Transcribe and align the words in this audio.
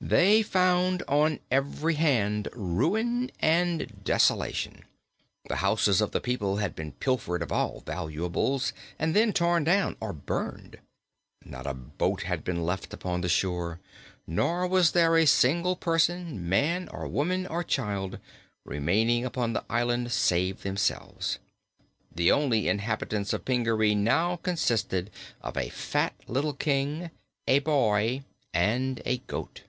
They 0.00 0.42
found 0.42 1.02
on 1.08 1.40
every 1.50 1.94
hand 1.94 2.48
ruin 2.52 3.30
and 3.40 4.04
desolation. 4.04 4.84
The 5.48 5.56
houses 5.64 6.02
of 6.02 6.10
the 6.10 6.20
people 6.20 6.56
had 6.58 6.74
been 6.74 6.92
pilfered 6.92 7.42
of 7.42 7.50
all 7.50 7.80
valuables 7.80 8.74
and 8.98 9.16
then 9.16 9.32
torn 9.32 9.64
down 9.64 9.96
or 10.00 10.12
burned. 10.12 10.76
Not 11.42 11.66
a 11.66 11.72
boat 11.72 12.24
had 12.24 12.44
been 12.44 12.66
left 12.66 12.92
upon 12.92 13.22
the 13.22 13.30
shore, 13.30 13.80
nor 14.26 14.66
was 14.66 14.92
there 14.92 15.16
a 15.16 15.24
single 15.24 15.74
person, 15.74 16.50
man 16.50 16.86
or 16.90 17.08
woman 17.08 17.46
or 17.46 17.64
child, 17.64 18.18
remaining 18.66 19.24
upon 19.24 19.54
the 19.54 19.64
island, 19.70 20.12
save 20.12 20.64
themselves. 20.64 21.38
The 22.14 22.30
only 22.30 22.68
inhabitants 22.68 23.32
of 23.32 23.46
Pingaree 23.46 23.94
now 23.94 24.36
consisted 24.36 25.08
of 25.40 25.56
a 25.56 25.70
fat 25.70 26.12
little 26.26 26.52
King, 26.52 27.10
a 27.48 27.60
boy 27.60 28.22
and 28.52 29.00
a 29.06 29.16
goat. 29.26 29.62